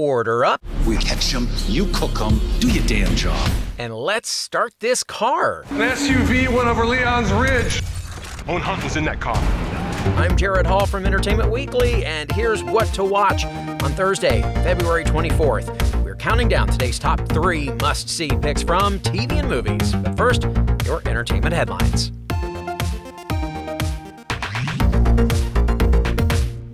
order 0.00 0.44
up. 0.44 0.62
We 0.86 0.96
catch 0.96 1.30
them, 1.30 1.48
you 1.66 1.86
cook 1.92 2.14
them, 2.14 2.40
do 2.58 2.70
your 2.70 2.84
damn 2.86 3.14
job. 3.14 3.50
And 3.78 3.94
let's 3.94 4.28
start 4.28 4.74
this 4.80 5.02
car. 5.02 5.64
An 5.70 5.78
SUV 5.78 6.48
went 6.48 6.68
over 6.68 6.86
Leon's 6.86 7.32
Ridge. 7.32 7.82
Owen 8.48 8.62
Hunt 8.62 8.82
was 8.82 8.96
in 8.96 9.04
that 9.04 9.20
car. 9.20 9.36
I'm 10.16 10.36
Jared 10.36 10.66
Hall 10.66 10.86
from 10.86 11.04
Entertainment 11.04 11.50
Weekly, 11.50 12.04
and 12.04 12.30
here's 12.32 12.64
what 12.64 12.86
to 12.94 13.04
watch 13.04 13.44
on 13.44 13.92
Thursday, 13.92 14.42
February 14.64 15.04
24th. 15.04 16.02
We're 16.02 16.16
counting 16.16 16.48
down 16.48 16.68
today's 16.68 16.98
top 16.98 17.20
three 17.28 17.70
must 17.80 18.08
see 18.08 18.28
picks 18.28 18.62
from 18.62 18.98
TV 19.00 19.32
and 19.32 19.48
movies. 19.48 19.94
But 19.94 20.16
first, 20.16 20.44
your 20.84 21.06
entertainment 21.06 21.54
headlines. 21.54 22.12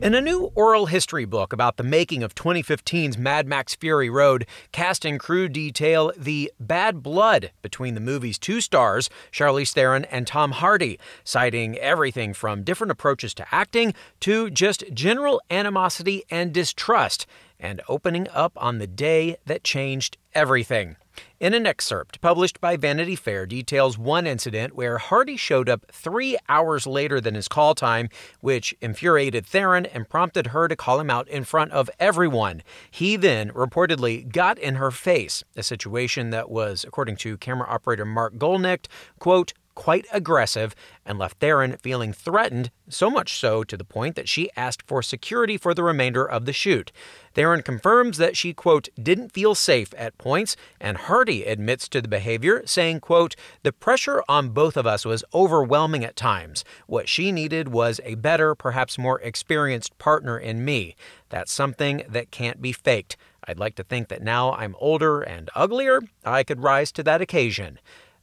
In 0.06 0.14
a 0.14 0.20
new 0.20 0.52
oral 0.54 0.86
history 0.86 1.24
book 1.24 1.52
about 1.52 1.78
the 1.78 1.82
making 1.82 2.22
of 2.22 2.32
2015's 2.36 3.18
Mad 3.18 3.48
Max 3.48 3.74
Fury 3.74 4.08
Road, 4.08 4.46
cast 4.70 5.04
and 5.04 5.18
crew 5.18 5.48
detail 5.48 6.12
the 6.16 6.52
bad 6.60 7.02
blood 7.02 7.50
between 7.60 7.94
the 7.94 8.00
movie's 8.00 8.38
two 8.38 8.60
stars, 8.60 9.10
Charlize 9.32 9.72
Theron 9.72 10.04
and 10.04 10.24
Tom 10.24 10.52
Hardy, 10.52 11.00
citing 11.24 11.76
everything 11.78 12.34
from 12.34 12.62
different 12.62 12.92
approaches 12.92 13.34
to 13.34 13.46
acting 13.52 13.94
to 14.20 14.48
just 14.48 14.84
general 14.94 15.42
animosity 15.50 16.22
and 16.30 16.54
distrust, 16.54 17.26
and 17.58 17.82
opening 17.88 18.28
up 18.28 18.52
on 18.54 18.78
the 18.78 18.86
day 18.86 19.38
that 19.46 19.64
changed 19.64 20.18
everything. 20.36 20.94
In 21.38 21.52
an 21.52 21.66
excerpt 21.66 22.20
published 22.20 22.60
by 22.60 22.76
Vanity 22.76 23.14
Fair 23.14 23.44
details 23.44 23.98
one 23.98 24.26
incident 24.26 24.74
where 24.74 24.98
Hardy 24.98 25.36
showed 25.36 25.68
up 25.68 25.84
three 25.92 26.38
hours 26.48 26.86
later 26.86 27.20
than 27.20 27.34
his 27.34 27.46
call 27.46 27.74
time, 27.74 28.08
which 28.40 28.74
infuriated 28.80 29.44
Theron 29.44 29.84
and 29.84 30.08
prompted 30.08 30.48
her 30.48 30.66
to 30.66 30.76
call 30.76 30.98
him 30.98 31.10
out 31.10 31.28
in 31.28 31.44
front 31.44 31.72
of 31.72 31.90
everyone. 32.00 32.62
He 32.90 33.16
then 33.16 33.50
reportedly 33.50 34.26
got 34.30 34.58
in 34.58 34.76
her 34.76 34.90
face, 34.90 35.44
a 35.54 35.62
situation 35.62 36.30
that 36.30 36.48
was, 36.48 36.84
according 36.84 37.16
to 37.16 37.36
camera 37.36 37.68
operator 37.68 38.06
Mark 38.06 38.36
Goellnicht, 38.36 38.86
quote, 39.18 39.52
quite 39.76 40.06
aggressive 40.12 40.74
and 41.04 41.18
left 41.18 41.38
Theron 41.38 41.76
feeling 41.76 42.12
threatened, 42.12 42.72
so 42.88 43.08
much 43.08 43.38
so 43.38 43.62
to 43.62 43.76
the 43.76 43.84
point 43.84 44.16
that 44.16 44.28
she 44.28 44.50
asked 44.56 44.82
for 44.88 45.02
security 45.02 45.56
for 45.56 45.72
the 45.72 45.84
remainder 45.84 46.28
of 46.28 46.46
the 46.46 46.52
shoot. 46.52 46.90
Theron 47.34 47.62
confirms 47.62 48.18
that 48.18 48.36
she, 48.36 48.52
quote, 48.52 48.88
didn't 49.00 49.32
feel 49.32 49.54
safe 49.54 49.94
at 49.96 50.18
points, 50.18 50.56
and 50.80 50.96
Hardy 50.96 51.44
admits 51.44 51.88
to 51.90 52.02
the 52.02 52.08
behavior, 52.08 52.62
saying, 52.66 52.98
quote, 53.00 53.36
the 53.62 53.72
pressure 53.72 54.24
on 54.28 54.48
both 54.48 54.76
of 54.76 54.86
us 54.86 55.04
was 55.04 55.22
overwhelming 55.32 56.04
at 56.04 56.16
times. 56.16 56.64
What 56.88 57.08
she 57.08 57.30
needed 57.30 57.68
was 57.68 58.00
a 58.02 58.16
better, 58.16 58.56
perhaps 58.56 58.98
more 58.98 59.20
experienced 59.20 59.96
partner 59.98 60.36
in 60.38 60.64
me. 60.64 60.96
That's 61.28 61.52
something 61.52 62.02
that 62.08 62.32
can't 62.32 62.60
be 62.60 62.72
faked. 62.72 63.16
I'd 63.46 63.60
like 63.60 63.76
to 63.76 63.84
think 63.84 64.08
that 64.08 64.22
now 64.22 64.52
I'm 64.54 64.74
older 64.80 65.20
and 65.20 65.50
uglier, 65.54 66.02
I 66.24 66.42
could 66.42 66.62
rise 66.62 66.90
to 66.92 67.04
that 67.04 67.20
occasion. 67.20 67.78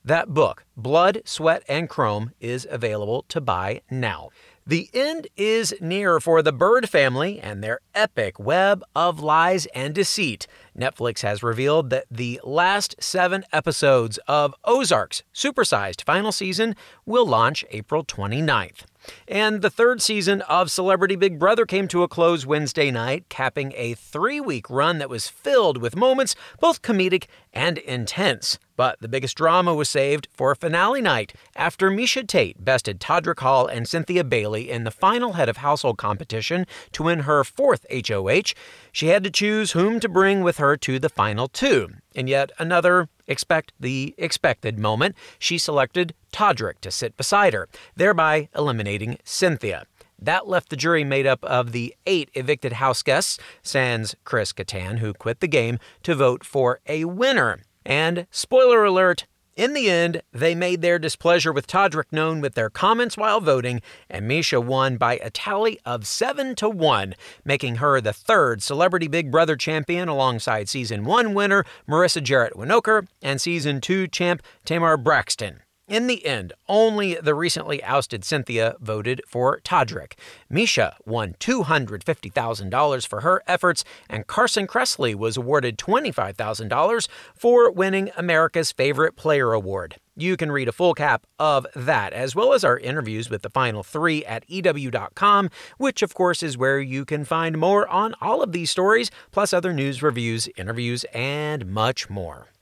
That 0.06 0.34
book, 0.34 0.66
Blood, 0.76 1.22
Sweat, 1.24 1.64
and 1.70 1.88
Chrome, 1.88 2.32
is 2.42 2.68
available 2.70 3.24
to 3.30 3.40
buy 3.40 3.84
now. 3.90 4.32
The 4.68 4.90
end 4.94 5.28
is 5.38 5.74
near 5.80 6.20
for 6.20 6.42
the 6.42 6.52
Bird 6.52 6.90
family 6.90 7.40
and 7.40 7.64
their 7.64 7.80
epic 7.96 8.38
web 8.38 8.84
of 8.94 9.22
lies 9.22 9.66
and 9.68 9.96
deceit. 9.96 10.46
Netflix 10.78 11.22
has 11.22 11.42
revealed 11.42 11.90
that 11.92 12.06
the 12.12 12.42
last 12.44 12.96
seven 13.02 13.46
episodes 13.54 14.20
of 14.28 14.54
Ozark's 14.66 15.24
supersized 15.34 16.04
final 16.04 16.34
season 16.34 16.76
will 17.06 17.26
launch 17.26 17.64
April 17.72 18.04
29th. 18.04 18.84
And 19.28 19.62
the 19.62 19.70
third 19.70 20.02
season 20.02 20.42
of 20.42 20.72
Celebrity 20.72 21.16
Big 21.16 21.40
Brother 21.40 21.66
came 21.66 21.88
to 21.90 22.04
a 22.04 22.08
close 22.08 22.46
Wednesday 22.46 22.92
night, 22.92 23.30
capping 23.30 23.74
a 23.76 23.94
three 23.94 24.40
week 24.40 24.70
run 24.70 24.98
that 25.00 25.10
was 25.10 25.28
filled 25.28 25.78
with 25.78 25.96
moments 25.96 26.36
both 26.60 26.82
comedic 26.82 27.26
and 27.54 27.78
intense. 27.80 28.60
But 28.76 29.00
the 29.02 29.08
biggest 29.08 29.38
drama 29.38 29.74
was 29.74 29.90
saved 29.90 30.28
for 30.32 30.56
finale 30.56 31.02
night 31.02 31.34
after 31.56 31.92
Miesha 31.92 32.28
Tate 32.28 32.64
bested 32.64 33.00
Todrick 33.00 33.40
Hall 33.40 33.68
and 33.68 33.88
Cynthia 33.88 34.24
Bailey 34.24 34.72
in 34.72 34.84
the 34.84 34.92
final 34.92 35.34
head 35.34 35.50
of 35.50 35.58
household 35.58 35.98
competition 35.98 36.66
to 36.94 37.04
win 37.04 37.20
her 37.20 37.44
fourth 37.44 37.86
HOH. 37.92 38.54
She 38.92 39.08
had 39.08 39.24
to 39.24 39.30
choose 39.30 39.72
whom 39.72 40.00
to 40.00 40.10
bring 40.10 40.42
with 40.42 40.58
her 40.58 40.76
to 40.78 40.98
the 40.98 41.10
final 41.10 41.48
two. 41.48 41.90
In 42.14 42.28
yet 42.28 42.52
another 42.60 43.10
expect 43.28 43.74
the 43.80 44.14
expected 44.18 44.78
moment, 44.78 45.16
she 45.40 45.58
selected 45.58 46.14
Todrick 46.32 46.80
to 46.82 46.92
sit 46.92 47.18
beside 47.18 47.54
her, 47.54 47.68
thereby 47.96 48.50
eliminating 48.56 49.18
Cynthia. 49.24 49.86
That 50.20 50.48
left 50.48 50.70
the 50.70 50.78
jury 50.78 51.04
made 51.04 51.28
up 51.28 51.44
of 51.44 51.72
the 51.72 51.96
eight 52.06 52.30
evicted 52.34 52.74
house 52.74 53.04
guests, 53.04 53.38
sans 53.62 54.16
Chris 54.24 54.54
Kattan, 54.54 55.00
who 55.00 55.14
quit 55.14 55.42
the 55.42 55.48
game, 55.48 55.80
to 56.04 56.16
vote 56.16 56.46
for 56.46 56.80
a 56.88 57.06
winner. 57.06 57.62
And 57.86 58.28
spoiler 58.32 58.86
alert, 58.86 59.26
in 59.56 59.74
the 59.74 59.90
end, 59.90 60.22
they 60.32 60.56
made 60.56 60.82
their 60.82 61.00
displeasure 61.00 61.52
with 61.52 61.68
Todrick 61.68 62.12
known 62.12 62.42
with 62.42 62.56
their 62.56 62.70
comments 62.70 63.18
while 63.18 63.40
voting, 63.40 63.82
and 64.10 64.30
Miesha 64.30 64.64
won 64.64 64.98
by 64.98 65.18
a 65.18 65.30
tally 65.30 65.80
of 65.86 66.06
7 66.08 66.56
to 66.56 66.70
1, 66.70 67.16
making 67.44 67.76
her 67.76 68.00
the 68.00 68.14
third 68.14 68.62
Celebrity 68.62 69.08
Big 69.08 69.32
Brother 69.32 69.56
champion 69.56 70.08
alongside 70.08 70.70
season 70.70 71.06
1 71.06 71.34
winner 71.34 71.66
Marissa 71.88 72.22
Jarrett 72.22 72.54
Winokur 72.54 73.08
and 73.22 73.42
season 73.42 73.82
2 73.82 74.08
champ 74.08 74.44
Tamar 74.66 74.98
Braxton. 74.98 75.63
In 75.86 76.08
the 76.08 76.26
end, 76.26 76.54
only 76.70 77.16
the 77.16 77.36
recently 77.36 77.84
ousted 77.84 78.24
Cynthia 78.24 78.76
voted 78.80 79.22
for 79.28 79.60
Todrick. 79.66 80.14
Miesha 80.50 80.94
won 81.06 81.34
$250,000 81.42 83.06
for 83.06 83.20
her 83.20 83.44
efforts, 83.48 83.84
and 84.10 84.26
Carson 84.26 84.66
Kressley 84.66 85.14
was 85.14 85.36
awarded 85.36 85.78
$25,000 85.78 87.08
for 87.36 87.70
winning 87.70 88.12
America's 88.16 88.72
Favorite 88.72 89.18
Player 89.18 89.52
Award. 89.52 89.98
You 90.16 90.38
can 90.38 90.54
read 90.54 90.70
a 90.70 90.72
full 90.72 90.94
cap 90.94 91.26
of 91.38 91.68
that, 91.76 92.14
as 92.14 92.34
well 92.34 92.54
as 92.54 92.64
our 92.64 92.78
interviews 92.78 93.30
with 93.30 93.42
the 93.42 93.50
final 93.50 93.84
three 93.84 94.24
at 94.24 94.50
EW.com, 94.50 95.50
which, 95.78 96.02
of 96.02 96.14
course, 96.14 96.42
is 96.42 96.58
where 96.58 96.80
you 96.80 97.04
can 97.04 97.26
find 97.26 97.58
more 97.58 97.90
on 97.90 98.16
all 98.22 98.42
of 98.42 98.54
these 98.54 98.72
stories, 98.72 99.12
plus 99.32 99.52
other 99.52 99.74
news, 99.74 100.02
reviews, 100.02 100.48
interviews, 100.56 101.04
and 101.14 101.66
much 101.66 102.10
more. 102.10 102.53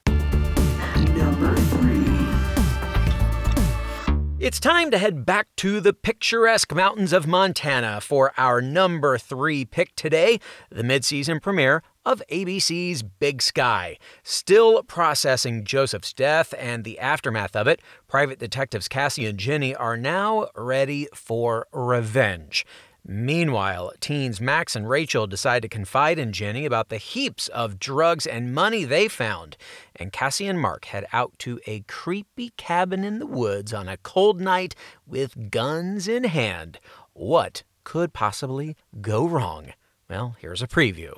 It's 4.42 4.60
time 4.60 4.90
to 4.90 4.98
head 4.98 5.24
back 5.24 5.50
to 5.58 5.80
the 5.80 5.94
picturesque 5.94 6.74
mountains 6.74 7.14
of 7.14 7.28
Montana 7.28 8.02
for 8.02 8.34
our 8.40 8.60
number 8.60 9.20
three 9.20 9.66
pick 9.66 9.96
today, 9.96 10.40
the 10.72 10.82
midseason 10.82 11.40
premiere 11.40 11.84
of 12.08 12.24
ABC's 12.32 13.04
Big 13.04 13.44
Sky. 13.44 14.00
Still 14.24 14.82
processing 14.82 15.64
Joseph's 15.64 16.12
death 16.12 16.56
and 16.58 16.84
the 16.84 16.98
aftermath 16.98 17.56
of 17.56 17.68
it, 17.68 17.84
private 18.08 18.40
detectives 18.40 18.88
Cassie 18.88 19.28
and 19.28 19.38
Jenny 19.38 19.76
are 19.76 19.96
now 19.96 20.48
ready 20.56 21.08
for 21.14 21.68
revenge. 21.72 22.66
Meanwhile, 23.06 23.94
teens 24.00 24.40
Max 24.40 24.76
and 24.76 24.88
Rachel 24.88 25.26
decide 25.26 25.64
to 25.64 25.68
confide 25.68 26.20
in 26.20 26.32
Jenny 26.32 26.66
about 26.66 26.90
the 26.90 26.98
heaps 26.98 27.48
of 27.48 27.80
drugs 27.80 28.28
and 28.28 28.54
money 28.54 28.84
they 28.84 29.08
found, 29.08 29.58
and 29.96 30.14
Cassie 30.14 30.48
and 30.48 30.60
Mark 30.60 30.86
head 30.86 31.06
out 31.12 31.34
to 31.40 31.60
a 31.66 31.82
creepy 31.82 32.52
cabin 32.58 33.04
in 33.04 33.20
the 33.20 33.26
woods 33.26 33.74
on 33.74 33.88
a 33.88 33.98
cold 33.98 34.40
night 34.40 34.76
with 35.08 35.50
guns 35.50 36.08
in 36.08 36.26
hand. 36.26 36.80
What 37.14 37.64
could 37.84 38.14
possibly 38.14 38.76
go 39.02 39.28
wrong? 39.28 39.74
Well, 40.10 40.36
here's 40.40 40.62
a 40.62 40.68
preview. 40.68 41.14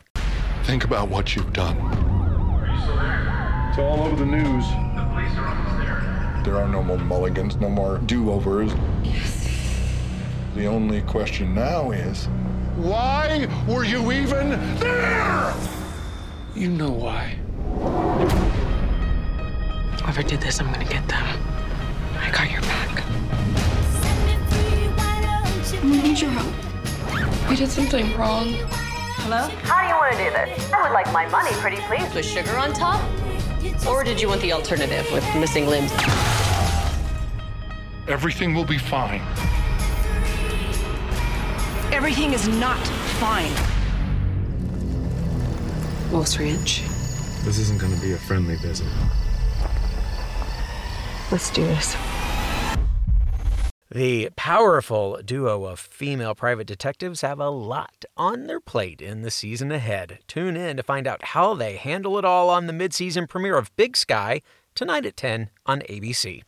Think 0.63 0.85
about 0.85 1.09
what 1.09 1.35
you've 1.35 1.51
done. 1.51 1.77
Are 1.77 2.65
you 2.65 2.81
still 2.81 2.95
there? 2.95 3.67
It's 3.69 3.79
all 3.79 4.03
over 4.03 4.15
the 4.15 4.25
news. 4.25 4.65
The 4.95 5.05
police 5.11 5.37
are 5.37 5.47
almost 5.47 5.73
there 6.43 6.57
are 6.57 6.67
no 6.67 6.83
more 6.83 6.97
mulligans, 6.97 7.55
no 7.55 7.69
more 7.69 7.99
do 7.99 8.29
overs. 8.29 8.73
The 10.55 10.67
only 10.67 11.01
question 11.01 11.55
now 11.55 11.89
is 11.89 12.27
why 12.75 13.47
were 13.67 13.83
you 13.83 14.11
even 14.11 14.51
there? 14.77 15.51
You 16.53 16.69
know 16.69 16.91
why. 16.91 17.35
Whoever 20.03 20.21
did 20.21 20.41
this, 20.41 20.59
I'm 20.61 20.71
gonna 20.71 20.85
get 20.85 21.07
them. 21.07 21.25
I 22.19 22.29
got 22.31 22.51
your 22.51 22.61
back. 22.61 23.03
We 25.83 26.01
need 26.03 26.21
your 26.21 26.29
help. 26.29 27.49
We 27.49 27.55
did 27.55 27.71
something 27.71 28.15
wrong. 28.15 28.53
Hello? 29.25 29.49
How 29.63 29.81
do 29.81 29.87
you 29.87 29.95
want 29.95 30.11
to 30.11 30.17
do 30.23 30.29
this? 30.29 30.71
I 30.71 30.83
would 30.83 30.93
like 30.93 31.11
my 31.11 31.27
money, 31.29 31.51
pretty 31.53 31.77
please. 31.87 32.13
With 32.13 32.25
sugar 32.25 32.55
on 32.57 32.73
top? 32.73 33.03
Or 33.87 34.03
did 34.03 34.21
you 34.21 34.27
want 34.27 34.41
the 34.41 34.53
alternative 34.53 35.11
with 35.11 35.25
missing 35.35 35.65
limbs? 35.65 35.91
Everything 38.07 38.53
will 38.53 38.65
be 38.65 38.77
fine. 38.77 39.21
Everything 42.03 42.33
is 42.33 42.49
not 42.49 42.85
fine. 43.17 43.53
Wolf's 46.11 46.37
Ranch. 46.37 46.81
This 47.45 47.57
isn't 47.57 47.79
gonna 47.79 47.95
be 48.01 48.11
a 48.11 48.17
friendly 48.17 48.57
visit. 48.57 48.87
Let's 51.31 51.49
do 51.49 51.63
this. 51.63 51.95
The 53.89 54.31
powerful 54.35 55.21
duo 55.23 55.63
of 55.63 55.79
female 55.79 56.35
private 56.35 56.67
detectives 56.67 57.21
have 57.21 57.39
a 57.39 57.49
lot 57.49 58.03
on 58.17 58.47
their 58.47 58.59
plate 58.59 59.01
in 59.01 59.21
the 59.21 59.31
season 59.31 59.71
ahead. 59.71 60.19
Tune 60.27 60.57
in 60.57 60.75
to 60.75 60.83
find 60.83 61.07
out 61.07 61.23
how 61.23 61.53
they 61.53 61.77
handle 61.77 62.17
it 62.17 62.25
all 62.25 62.49
on 62.49 62.67
the 62.67 62.73
mid 62.73 62.93
season 62.93 63.27
premiere 63.27 63.57
of 63.57 63.73
Big 63.77 63.95
Sky 63.95 64.41
tonight 64.75 65.05
at 65.05 65.15
10 65.15 65.51
on 65.65 65.79
ABC. 65.83 66.43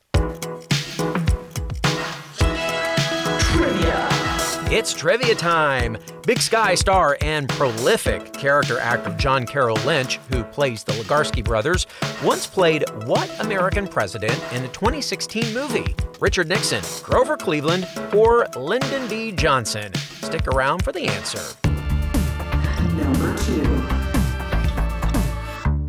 It's 4.72 4.94
trivia 4.96 5.36
time! 5.36 5.96
Big 6.26 6.40
Sky 6.40 6.74
star 6.74 7.20
and 7.22 7.48
prolific 7.48 8.34
character 8.34 8.80
actor 8.80 9.16
John 9.16 9.46
Carroll 9.46 9.78
Lynch, 9.86 10.18
who 10.32 10.44
plays 10.44 10.84
the 10.84 10.92
Legarski 10.94 11.44
brothers, 11.44 11.86
once 12.24 12.48
played 12.48 12.84
what 13.06 13.30
American 13.40 13.88
president 13.88 14.34
in 14.54 14.64
the 14.64 14.68
2016 14.70 15.54
movie? 15.54 15.96
Richard 16.20 16.48
Nixon, 16.48 16.82
Grover 17.04 17.38
Cleveland, 17.38 17.88
or 18.12 18.48
Lyndon 18.58 19.08
B. 19.08 19.32
Johnson? 19.32 19.94
Stick 19.94 20.48
around 20.48 20.84
for 20.84 20.92
the 20.92 21.08
answer. 21.10 21.56
Number 22.96 23.38
two. 23.38 23.86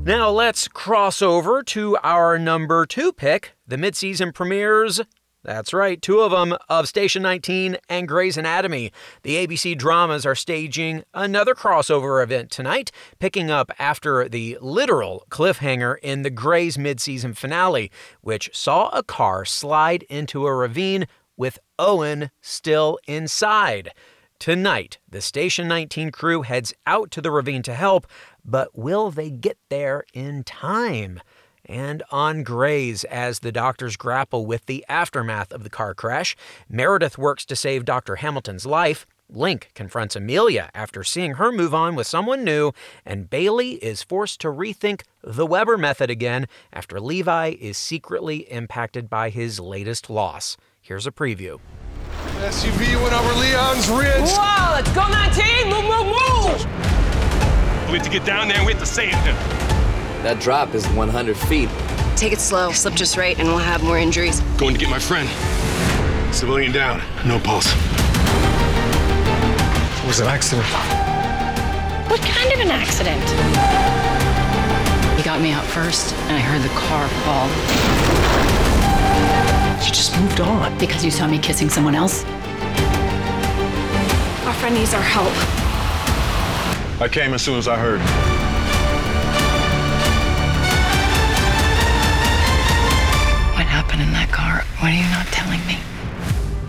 Now 0.04 0.28
let's 0.28 0.68
cross 0.68 1.22
over 1.22 1.62
to 1.62 1.96
our 2.02 2.38
number 2.38 2.84
two 2.84 3.10
pick, 3.10 3.54
the 3.66 3.76
midseason 3.76 4.34
premieres. 4.34 5.00
That's 5.46 5.72
right, 5.72 6.02
two 6.02 6.22
of 6.22 6.32
them 6.32 6.56
of 6.68 6.88
Station 6.88 7.22
19 7.22 7.76
and 7.88 8.08
Grey's 8.08 8.36
Anatomy. 8.36 8.90
The 9.22 9.46
ABC 9.46 9.78
dramas 9.78 10.26
are 10.26 10.34
staging 10.34 11.04
another 11.14 11.54
crossover 11.54 12.20
event 12.20 12.50
tonight, 12.50 12.90
picking 13.20 13.48
up 13.48 13.70
after 13.78 14.28
the 14.28 14.58
literal 14.60 15.24
cliffhanger 15.30 15.98
in 16.02 16.22
the 16.22 16.30
Grey's 16.30 16.76
midseason 16.76 17.36
finale, 17.36 17.92
which 18.22 18.50
saw 18.52 18.88
a 18.88 19.04
car 19.04 19.44
slide 19.44 20.02
into 20.08 20.48
a 20.48 20.52
ravine 20.52 21.06
with 21.36 21.60
Owen 21.78 22.32
still 22.40 22.98
inside. 23.06 23.92
Tonight, 24.40 24.98
the 25.08 25.20
Station 25.20 25.68
19 25.68 26.10
crew 26.10 26.42
heads 26.42 26.74
out 26.88 27.12
to 27.12 27.20
the 27.20 27.30
ravine 27.30 27.62
to 27.62 27.74
help, 27.74 28.08
but 28.44 28.76
will 28.76 29.12
they 29.12 29.30
get 29.30 29.58
there 29.68 30.04
in 30.12 30.42
time? 30.42 31.20
And 31.66 32.02
on 32.10 32.42
Grey's 32.42 33.04
as 33.04 33.40
the 33.40 33.52
doctors 33.52 33.96
grapple 33.96 34.46
with 34.46 34.66
the 34.66 34.84
aftermath 34.88 35.52
of 35.52 35.64
the 35.64 35.70
car 35.70 35.94
crash, 35.94 36.36
Meredith 36.68 37.18
works 37.18 37.44
to 37.46 37.56
save 37.56 37.84
Dr. 37.84 38.16
Hamilton's 38.16 38.64
life. 38.66 39.06
Link 39.28 39.72
confronts 39.74 40.14
Amelia 40.14 40.70
after 40.72 41.02
seeing 41.02 41.34
her 41.34 41.50
move 41.50 41.74
on 41.74 41.96
with 41.96 42.06
someone 42.06 42.44
new, 42.44 42.70
and 43.04 43.28
Bailey 43.28 43.72
is 43.84 44.04
forced 44.04 44.40
to 44.42 44.48
rethink 44.48 45.02
the 45.24 45.44
Weber 45.44 45.76
method 45.76 46.10
again 46.10 46.46
after 46.72 47.00
Levi 47.00 47.56
is 47.60 47.76
secretly 47.76 48.50
impacted 48.52 49.10
by 49.10 49.30
his 49.30 49.58
latest 49.58 50.08
loss. 50.08 50.56
Here's 50.80 51.08
a 51.08 51.10
preview. 51.10 51.58
SUV 52.38 53.02
went 53.02 53.14
over 53.14 53.34
Leon's 53.40 53.88
Ridge. 53.88 54.30
Whoa, 54.30 54.74
let's 54.74 54.92
go 54.92 55.08
19! 55.08 55.70
Move, 55.70 55.84
move, 55.84 56.06
move! 56.06 56.64
We 57.90 57.98
have 57.98 58.02
to 58.04 58.10
get 58.10 58.24
down 58.24 58.46
there 58.46 58.58
and 58.58 58.66
we 58.66 58.72
have 58.72 58.80
to 58.80 58.86
save 58.86 59.14
him. 59.14 59.65
That 60.26 60.40
drop 60.40 60.74
is 60.74 60.84
100 60.88 61.36
feet. 61.36 61.70
Take 62.16 62.32
it 62.32 62.40
slow. 62.40 62.72
Slip 62.72 62.94
just 62.94 63.16
right, 63.16 63.38
and 63.38 63.46
we'll 63.46 63.58
have 63.58 63.84
more 63.84 63.96
injuries. 63.96 64.40
Going 64.58 64.74
to 64.74 64.80
get 64.80 64.90
my 64.90 64.98
friend. 64.98 65.28
Civilian 66.34 66.72
down. 66.72 67.00
No 67.24 67.38
pulse. 67.38 67.72
It 70.02 70.04
was 70.04 70.18
an 70.18 70.26
accident. 70.26 70.66
What 72.10 72.20
kind 72.22 72.52
of 72.54 72.58
an 72.58 72.72
accident? 72.72 73.22
He 75.16 75.22
got 75.22 75.40
me 75.40 75.52
out 75.52 75.64
first, 75.64 76.12
and 76.12 76.32
I 76.32 76.40
heard 76.40 76.62
the 76.62 76.74
car 76.74 77.06
fall. 77.22 77.46
You 79.86 79.92
just 79.92 80.18
moved 80.20 80.40
on. 80.40 80.76
Because 80.76 81.04
you 81.04 81.12
saw 81.12 81.28
me 81.28 81.38
kissing 81.38 81.70
someone 81.70 81.94
else? 81.94 82.24
Our 84.44 84.54
friend 84.54 84.74
needs 84.74 84.92
our 84.92 85.02
help. 85.02 85.30
I 87.00 87.06
came 87.08 87.32
as 87.32 87.42
soon 87.42 87.58
as 87.58 87.68
I 87.68 87.76
heard. 87.76 88.35
What 94.86 94.92
are 94.92 94.98
you 94.98 95.10
not 95.10 95.26
telling 95.32 95.66
me? 95.66 95.78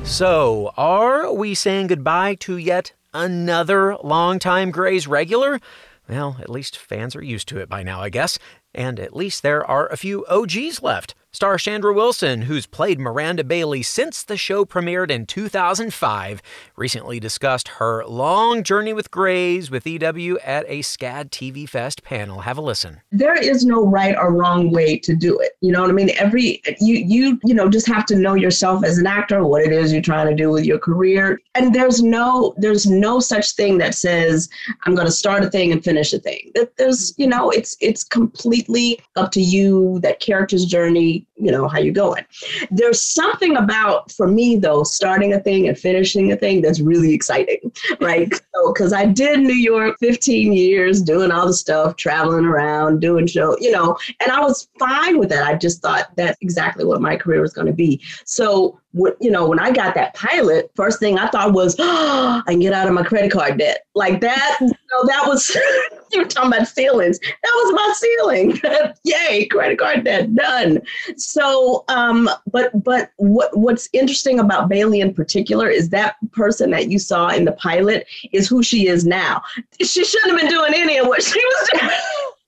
So, 0.03 0.73
are 0.75 1.31
we 1.31 1.53
saying 1.53 1.85
goodbye 1.85 2.33
to 2.39 2.57
yet 2.57 2.93
another 3.13 3.95
longtime 3.97 4.71
Grey's 4.71 5.05
regular? 5.05 5.61
Well, 6.09 6.37
at 6.39 6.49
least 6.49 6.79
fans 6.79 7.15
are 7.15 7.21
used 7.21 7.47
to 7.49 7.59
it 7.59 7.69
by 7.69 7.83
now, 7.83 8.01
I 8.01 8.09
guess. 8.09 8.39
And 8.73 8.99
at 8.99 9.15
least 9.15 9.43
there 9.43 9.63
are 9.63 9.85
a 9.89 9.97
few 9.97 10.25
OGs 10.25 10.81
left. 10.81 11.13
Star 11.37 11.59
Chandra 11.59 11.93
Wilson, 11.93 12.41
who's 12.41 12.65
played 12.65 12.99
Miranda 12.99 13.43
Bailey 13.43 13.83
since 13.83 14.23
the 14.23 14.37
show 14.37 14.65
premiered 14.65 15.11
in 15.11 15.27
2005, 15.27 16.41
recently 16.75 17.19
discussed 17.19 17.67
her 17.67 18.03
long 18.07 18.63
journey 18.63 18.91
with 18.91 19.11
Grey's 19.11 19.69
with 19.69 19.85
EW 19.85 20.39
at 20.39 20.65
a 20.67 20.79
SCAD 20.79 21.29
TV 21.29 21.69
Fest 21.69 22.01
panel. 22.01 22.39
Have 22.39 22.57
a 22.57 22.61
listen. 22.61 23.01
there 23.11 23.39
is 23.39 23.63
no 23.63 23.85
right 23.85 24.17
or 24.17 24.33
wrong 24.33 24.71
way 24.71 24.97
to 24.97 25.15
do 25.15 25.37
it. 25.37 25.51
You 25.61 25.71
know 25.71 25.81
what 25.81 25.91
I 25.91 25.93
mean? 25.93 26.09
Every 26.17 26.59
you 26.79 26.95
you 26.95 27.39
you 27.43 27.53
know 27.53 27.69
just 27.69 27.85
have 27.85 28.07
to 28.07 28.15
know 28.15 28.33
yourself 28.33 28.83
as 28.83 28.97
an 28.97 29.05
actor, 29.05 29.45
what 29.45 29.61
it 29.61 29.71
is 29.71 29.93
you're 29.93 30.01
trying 30.01 30.27
to 30.29 30.35
do 30.35 30.49
with 30.49 30.65
your 30.65 30.79
career. 30.79 31.39
And 31.53 31.75
there's 31.75 32.01
no 32.01 32.55
there's 32.57 32.87
no 32.87 33.19
such 33.19 33.51
thing 33.51 33.77
that 33.77 33.93
says 33.93 34.49
I'm 34.85 34.95
going 34.95 35.05
to 35.05 35.11
start 35.11 35.43
a 35.43 35.51
thing 35.51 35.71
and 35.71 35.83
finish 35.83 36.13
a 36.13 36.19
thing. 36.19 36.51
That 36.55 36.75
there's 36.77 37.13
you 37.19 37.27
know 37.27 37.51
it's 37.51 37.77
it's 37.79 38.03
completely 38.03 38.99
up 39.15 39.31
to 39.33 39.39
you 39.39 39.99
that 39.99 40.19
character's 40.19 40.65
journey, 40.65 41.26
you 41.39 41.51
know, 41.51 41.67
how 41.67 41.79
you 41.79 41.91
going. 41.91 42.25
There's 42.71 43.01
something 43.01 43.57
about 43.57 44.11
for 44.11 44.27
me 44.27 44.57
though 44.57 44.83
starting 44.83 45.33
a 45.33 45.39
thing 45.39 45.67
and 45.67 45.77
finishing 45.77 46.31
a 46.31 46.35
thing 46.35 46.61
that's 46.61 46.79
really 46.79 47.13
exciting, 47.13 47.71
right? 48.01 48.31
So 48.57 48.73
cuz 48.73 48.91
I 48.91 49.05
did 49.05 49.41
New 49.41 49.53
York 49.53 49.97
15 49.99 50.51
years 50.51 50.99
doing 50.99 51.29
all 51.29 51.45
the 51.45 51.53
stuff, 51.53 51.95
traveling 51.95 52.43
around, 52.43 53.01
doing 53.01 53.27
show, 53.27 53.55
you 53.59 53.69
know, 53.69 53.95
and 54.19 54.31
I 54.31 54.39
was 54.39 54.67
fine 54.79 55.19
with 55.19 55.29
that. 55.29 55.45
I 55.45 55.53
just 55.53 55.79
thought 55.79 56.07
that's 56.15 56.37
exactly 56.41 56.83
what 56.83 56.99
my 56.99 57.17
career 57.17 57.39
was 57.39 57.53
going 57.53 57.67
to 57.67 57.73
be. 57.73 58.01
So, 58.25 58.79
you 59.19 59.29
know, 59.29 59.47
when 59.47 59.59
I 59.59 59.71
got 59.71 59.93
that 59.93 60.15
pilot, 60.15 60.71
first 60.75 60.99
thing 60.99 61.19
I 61.19 61.27
thought 61.27 61.53
was, 61.53 61.75
oh, 61.77 62.41
I 62.47 62.51
can 62.51 62.59
get 62.59 62.73
out 62.73 62.87
of 62.87 62.93
my 62.93 63.03
credit 63.03 63.31
card 63.31 63.59
debt. 63.59 63.85
Like 63.93 64.21
that, 64.21 64.57
you 64.61 64.67
know, 64.67 65.05
that 65.05 65.23
was 65.27 65.55
you 66.11 66.21
were 66.21 66.27
talking 66.27 66.51
about 66.51 66.67
ceilings. 66.67 67.19
That 67.19 67.53
was 67.53 67.73
my 67.73 67.93
ceiling. 67.95 68.61
Yay, 69.03 69.45
credit 69.45 69.77
card 69.79 70.03
debt 70.03 70.33
done. 70.35 70.81
So, 71.27 71.83
um, 71.89 72.29
but 72.50 72.71
but 72.85 73.12
what 73.18 73.50
what's 73.57 73.89
interesting 73.91 74.39
about 74.39 74.69
Bailey 74.69 75.01
in 75.01 75.13
particular 75.13 75.68
is 75.68 75.89
that 75.89 76.15
person 76.31 76.71
that 76.71 76.89
you 76.89 77.00
saw 77.00 77.27
in 77.31 77.44
the 77.44 77.51
pilot 77.51 78.07
is 78.31 78.47
who 78.47 78.63
she 78.63 78.88
is 78.88 79.06
now. 79.06 79.41
She 79.81 80.06
shouldn't 80.06 80.31
have 80.31 80.39
been 80.39 80.50
doing 80.50 80.71
any 80.74 80.95
of 81.00 81.07
what 81.07 81.21
she 81.21 81.38
was 81.38 81.69
doing. 81.74 81.91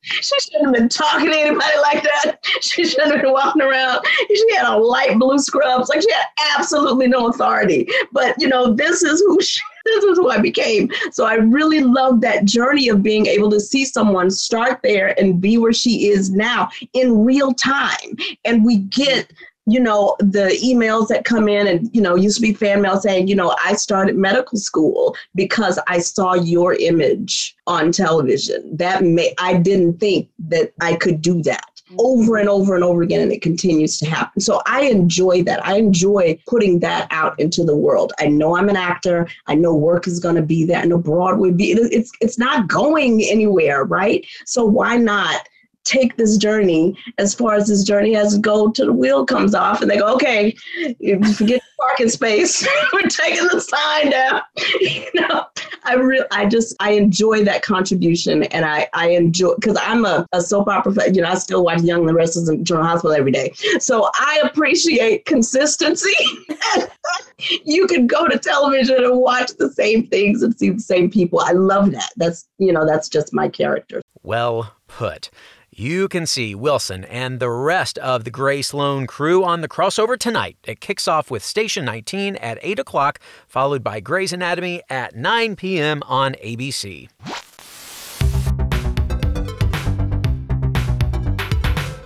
She 0.02 0.34
shouldn't 0.40 0.68
have 0.68 0.74
been 0.74 0.88
talking 0.88 1.30
to 1.30 1.38
anybody 1.38 1.78
like 1.82 2.04
that. 2.04 2.38
She 2.62 2.86
shouldn't 2.86 3.12
have 3.12 3.22
been 3.22 3.34
walking 3.34 3.62
around. 3.62 4.00
She 4.30 4.56
had 4.56 4.74
a 4.74 4.78
light 4.78 5.20
blue 5.20 5.40
scrubs. 5.40 5.90
Like 5.90 6.02
she 6.02 6.12
had 6.12 6.26
absolutely 6.58 7.08
no 7.08 7.28
authority. 7.28 7.86
But 8.14 8.36
you 8.40 8.48
know, 8.48 8.74
this 8.74 9.04
is 9.04 9.20
who 9.28 9.42
she 9.42 9.60
this 9.96 10.04
is 10.04 10.18
who 10.18 10.30
I 10.30 10.40
became. 10.40 10.90
So 11.12 11.26
I 11.26 11.36
really 11.36 11.82
love 11.82 12.22
that 12.22 12.46
journey 12.46 12.90
of 12.90 13.04
being 13.04 13.26
able 13.26 13.50
to 13.52 13.60
see 13.60 13.86
someone 13.86 14.30
start 14.32 14.80
there 14.84 15.20
and 15.20 15.42
be 15.42 15.58
where 15.58 15.74
she 15.74 16.10
is 16.10 16.32
now 16.32 16.70
in 16.94 17.24
real 17.24 17.54
time. 17.54 18.16
And 18.46 18.66
we 18.66 18.78
get 18.78 19.32
you 19.70 19.80
know 19.80 20.16
the 20.20 20.58
emails 20.64 21.08
that 21.10 21.26
come 21.26 21.48
in 21.48 21.68
and 21.68 21.90
you 21.94 22.02
know 22.02 22.16
used 22.16 22.38
to 22.38 22.42
be 22.42 22.54
fan 22.54 22.82
mail 22.82 23.00
saying 23.00 23.28
you 23.28 23.36
know 23.36 23.56
i 23.64 23.74
started 23.74 24.16
medical 24.16 24.58
school 24.58 25.16
because 25.36 25.78
i 25.88 26.00
saw 26.00 26.34
your 26.34 26.74
image 26.76 27.56
on 27.68 27.92
television 27.92 28.76
that 28.76 29.04
may 29.04 29.34
i 29.38 29.54
didn't 29.54 30.00
think 30.00 30.28
that 30.40 30.74
i 30.82 30.96
could 30.96 31.22
do 31.22 31.42
that 31.44 31.69
over 31.98 32.38
and 32.38 32.50
over 32.50 32.76
and 32.76 32.84
over 32.84 33.02
again 33.02 33.22
and 33.22 33.32
it 33.32 33.42
continues 33.42 33.98
to 34.00 34.06
happen. 34.06 34.42
So 34.42 34.62
i 34.66 34.82
enjoy 34.82 35.44
that. 35.44 35.66
I 35.66 35.78
enjoy 35.78 36.40
putting 36.48 36.80
that 36.80 37.08
out 37.12 37.40
into 37.40 37.64
the 37.64 37.76
world. 37.76 38.14
I 38.20 38.28
know 38.28 38.56
i'm 38.56 38.70
an 38.70 38.76
actor. 38.76 39.28
I 39.48 39.56
know 39.56 39.74
work 39.74 40.08
is 40.08 40.20
going 40.20 40.36
to 40.36 40.42
be 40.42 40.66
there. 40.66 40.82
I 40.82 40.86
know 40.86 40.98
broadway 40.98 41.52
be 41.52 41.72
it's 41.72 42.12
it's 42.22 42.38
not 42.38 42.68
going 42.68 43.24
anywhere 43.24 43.84
right? 43.84 44.26
So 44.46 44.66
why 44.66 44.98
not 44.98 45.48
take 45.84 46.18
this 46.18 46.38
journey 46.38 46.96
as 47.18 47.34
far 47.34 47.56
as 47.56 47.68
this 47.68 47.84
journey 47.84 48.14
has 48.14 48.36
to 48.36 48.40
go 48.40 48.70
till 48.70 48.88
the 48.88 48.94
wheel 48.94 49.26
comes 49.26 49.56
off 49.56 49.82
and 49.82 49.90
they 49.90 49.98
go, 49.98 50.14
okay, 50.14 50.56
forget 51.36 51.62
parking 51.80 52.10
space. 52.10 52.68
We're 52.94 53.08
taking 53.08 53.48
the 53.48 53.62
sign 53.62 54.12
down. 54.12 54.42
You 54.80 55.06
know, 55.16 55.46
I 55.90 55.94
really, 55.94 56.26
I 56.32 56.46
just, 56.46 56.76
I 56.80 56.92
enjoy 56.92 57.44
that 57.46 57.64
contribution 57.64 58.44
and 58.44 58.64
I, 58.64 58.88
I 58.94 59.10
enjoy, 59.10 59.56
because 59.56 59.76
I'm 59.82 60.06
a, 60.06 60.26
a 60.34 60.42
soap 60.42 60.68
opera, 60.68 60.94
fan, 60.94 61.16
you 61.16 61.24
know, 61.24 61.30
I 61.30 61.36
still 61.36 61.64
watch 61.64 61.82
Young 61.82 62.02
and 62.02 62.10
the 62.10 62.14
Restless 62.14 62.48
and 62.48 62.64
General 62.64 62.86
Hospital 62.86 63.16
every 63.16 63.32
day. 63.32 63.54
So 63.80 64.12
I 64.14 64.42
appreciate 64.44 65.26
consistency. 65.26 66.14
you 67.66 67.88
can 67.88 68.06
go 68.06 68.28
to 68.28 68.38
television 68.38 69.04
and 69.04 69.20
watch 69.20 69.50
the 69.58 69.72
same 69.72 70.06
things 70.08 70.44
and 70.44 70.56
see 70.58 70.70
the 70.70 70.80
same 70.80 71.10
people. 71.10 71.40
I 71.40 71.54
love 71.54 71.92
that. 71.94 72.12
That's, 72.18 72.48
you 72.60 72.72
know, 72.72 72.86
that's 72.86 73.10
just 73.10 73.34
my 73.34 73.50
character. 73.50 74.02
Well 74.22 74.76
put. 74.88 75.32
You 75.80 76.10
can 76.10 76.26
see 76.26 76.56
Wilson 76.56 77.06
and 77.06 77.40
the 77.40 77.50
rest 77.50 77.98
of 78.00 78.26
the 78.26 78.30
Grey 78.30 78.62
Sloan 78.62 79.08
crew 79.08 79.46
on 79.46 79.62
the 79.62 79.70
crossover 79.70 80.20
tonight. 80.20 80.58
It 80.66 80.82
kicks 80.82 81.08
off 81.08 81.32
with 81.32 81.42
Station 81.42 81.86
19 81.86 82.36
at 82.36 82.60
8 82.62 82.80
o'clock, 82.80 83.18
followed 83.48 83.82
by 83.82 84.02
Grey's 84.02 84.34
Anatomy 84.34 84.82
at 84.90 85.16
9 85.16 85.56
p.m. 85.56 86.04
on 86.06 86.34
ABC. 86.44 87.08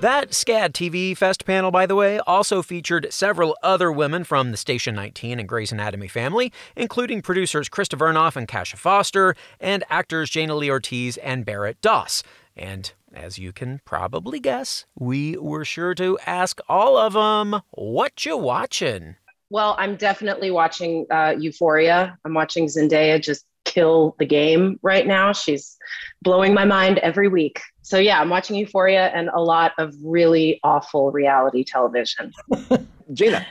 That 0.02 0.30
SCAD 0.30 0.74
TV 0.74 1.18
Fest 1.18 1.44
panel, 1.44 1.72
by 1.72 1.88
the 1.88 1.96
way, 1.96 2.20
also 2.20 2.62
featured 2.62 3.08
several 3.10 3.58
other 3.64 3.92
women 3.92 4.24
from 4.24 4.52
the 4.52 4.58
Station 4.58 4.94
19 4.94 5.40
and 5.40 5.50
Grey's 5.50 5.72
Anatomy 5.72 6.10
family, 6.10 6.54
including 6.76 7.24
producers 7.24 7.70
Krista 7.70 7.98
Vernoff 7.98 8.36
and 8.36 8.48
Kasha 8.48 8.78
Foster, 8.78 9.36
and 9.60 9.84
actors 9.90 10.30
Jaina 10.30 10.54
Lee 10.54 10.70
Ortiz 10.70 11.18
and 11.18 11.44
Barrett 11.44 11.82
Doss. 11.82 12.22
And 12.56 12.92
as 13.14 13.38
you 13.38 13.52
can 13.52 13.82
probably 13.86 14.40
guess, 14.40 14.86
we 14.98 15.38
were 15.38 15.66
sure 15.66 15.96
to 15.96 16.18
ask 16.26 16.60
all 16.68 16.98
of 16.98 17.14
them, 17.14 17.62
what 17.72 18.26
you 18.26 18.38
watching? 18.38 19.16
Well, 19.50 19.76
I'm 19.78 19.96
definitely 19.96 20.52
watching 20.52 21.06
uh, 21.12 21.36
Euphoria. 21.38 22.18
I'm 22.26 22.34
watching 22.34 22.66
Zendaya 22.66 23.22
just 23.22 23.46
kill 23.66 24.16
the 24.20 24.26
game 24.26 24.80
right 24.82 25.06
now. 25.06 25.32
She's 25.32 25.78
blowing 26.22 26.54
my 26.54 26.66
mind 26.66 26.98
every 27.00 27.28
week. 27.28 27.62
So 27.82 27.98
yeah, 27.98 28.20
I'm 28.20 28.30
watching 28.30 28.56
Euphoria 28.56 29.08
and 29.08 29.30
a 29.30 29.42
lot 29.42 29.74
of 29.78 29.94
really 30.04 30.60
awful 30.64 31.12
reality 31.12 31.64
television. 31.64 32.32
Gina. 33.14 33.46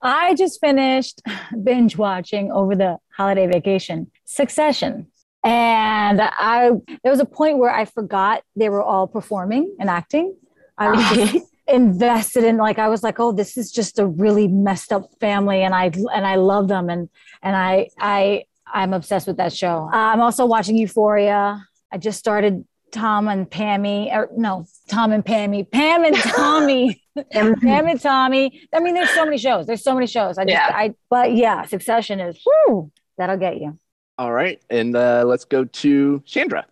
I 0.00 0.34
just 0.34 0.60
finished 0.60 1.22
binge 1.62 1.96
watching 1.96 2.52
over 2.52 2.76
the 2.76 2.98
holiday 3.16 3.46
vacation 3.46 4.10
Succession. 4.24 5.08
And 5.48 6.20
I 6.20 6.72
there 7.02 7.10
was 7.10 7.20
a 7.20 7.24
point 7.24 7.56
where 7.56 7.70
I 7.70 7.86
forgot 7.86 8.42
they 8.54 8.68
were 8.68 8.82
all 8.82 9.06
performing 9.06 9.74
and 9.80 9.88
acting. 9.88 10.36
I 10.76 10.90
was 10.90 11.16
just 11.16 11.46
invested 11.68 12.44
in 12.44 12.58
like 12.58 12.78
I 12.78 12.88
was 12.88 13.02
like, 13.02 13.18
oh, 13.18 13.32
this 13.32 13.56
is 13.56 13.72
just 13.72 13.98
a 13.98 14.06
really 14.06 14.46
messed 14.46 14.92
up 14.92 15.08
family, 15.20 15.62
and 15.62 15.74
I 15.74 15.86
and 15.86 16.26
I 16.26 16.34
love 16.34 16.68
them, 16.68 16.90
and 16.90 17.08
and 17.42 17.56
I 17.56 17.88
I 17.98 18.44
I'm 18.66 18.92
obsessed 18.92 19.26
with 19.26 19.38
that 19.38 19.54
show. 19.54 19.88
Uh, 19.90 19.96
I'm 19.96 20.20
also 20.20 20.44
watching 20.44 20.76
Euphoria. 20.76 21.64
I 21.90 21.96
just 21.96 22.18
started 22.18 22.66
Tom 22.92 23.28
and 23.28 23.50
Pammy, 23.50 24.14
or 24.14 24.28
no, 24.36 24.66
Tom 24.90 25.12
and 25.12 25.24
Pammy, 25.24 25.70
Pam 25.72 26.04
and 26.04 26.14
Tommy, 26.14 27.02
Pam 27.32 27.88
and 27.88 27.98
Tommy. 27.98 28.68
I 28.74 28.80
mean, 28.80 28.92
there's 28.92 29.14
so 29.14 29.24
many 29.24 29.38
shows. 29.38 29.66
There's 29.66 29.82
so 29.82 29.94
many 29.94 30.06
shows. 30.06 30.36
I 30.36 30.44
just, 30.44 30.52
Yeah. 30.52 30.70
I, 30.74 30.94
but 31.08 31.34
yeah, 31.34 31.64
Succession 31.64 32.20
is, 32.20 32.38
whoo, 32.44 32.92
that'll 33.16 33.38
get 33.38 33.58
you. 33.58 33.78
All 34.18 34.32
right. 34.32 34.60
And 34.68 34.96
uh, 34.96 35.24
let's 35.24 35.44
go 35.44 35.64
to 35.64 36.22
Chandra. 36.26 36.66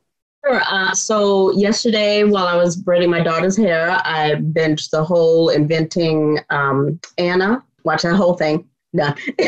Sure. 0.45 0.63
Uh, 0.69 0.93
so 0.95 1.53
yesterday, 1.53 2.25
while 2.25 2.47
I 2.47 2.57
was 2.57 2.77
braiding 2.77 3.11
my 3.11 3.21
daughter's 3.21 3.57
hair, 3.57 4.01
I 4.05 4.35
binged 4.35 4.91
the 4.91 5.03
whole 5.03 5.49
inventing 5.49 6.41
um, 6.51 7.01
Anna. 7.19 7.65
Watch 7.85 8.03
that 8.03 8.17
whole 8.17 8.35
thing. 8.35 8.69
Done. 8.95 9.13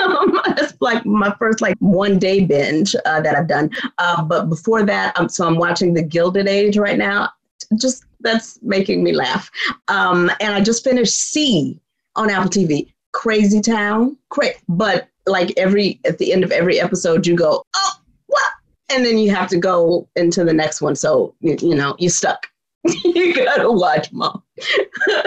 um, 0.00 0.40
it's 0.56 0.74
like 0.80 1.04
my 1.04 1.34
first 1.38 1.60
like 1.60 1.76
one 1.78 2.18
day 2.18 2.44
binge 2.44 2.94
uh, 3.04 3.20
that 3.20 3.36
I've 3.36 3.48
done. 3.48 3.70
Uh, 3.98 4.22
but 4.22 4.48
before 4.48 4.84
that, 4.84 5.18
um, 5.18 5.28
so 5.28 5.46
I'm 5.46 5.56
watching 5.56 5.92
The 5.92 6.02
Gilded 6.02 6.48
Age 6.48 6.76
right 6.76 6.98
now. 6.98 7.30
Just 7.76 8.04
that's 8.20 8.60
making 8.62 9.02
me 9.02 9.12
laugh. 9.12 9.50
Um, 9.88 10.30
and 10.40 10.54
I 10.54 10.60
just 10.60 10.84
finished 10.84 11.14
See 11.14 11.80
on 12.14 12.30
Apple 12.30 12.50
TV. 12.50 12.92
Crazy 13.12 13.60
Town. 13.60 14.16
Cra- 14.30 14.54
but 14.68 15.08
like 15.26 15.52
every 15.56 16.00
at 16.04 16.18
the 16.18 16.32
end 16.32 16.44
of 16.44 16.52
every 16.52 16.80
episode, 16.80 17.26
you 17.26 17.36
go, 17.36 17.62
oh, 17.74 17.92
what? 18.26 18.52
and 18.90 19.04
then 19.04 19.18
you 19.18 19.34
have 19.34 19.48
to 19.48 19.58
go 19.58 20.08
into 20.16 20.44
the 20.44 20.52
next 20.52 20.80
one. 20.80 20.94
So 20.94 21.34
you, 21.40 21.56
you 21.60 21.74
know 21.74 21.96
you're 21.98 22.10
stuck. 22.10 22.46
you 23.04 23.34
gotta 23.34 23.70
watch, 23.70 24.12
mom. 24.12 24.42